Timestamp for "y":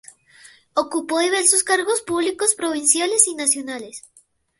3.27-3.35